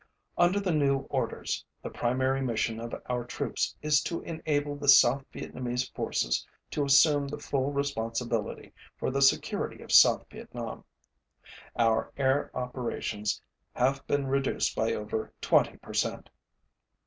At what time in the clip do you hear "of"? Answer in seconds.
2.79-2.95, 9.83-9.91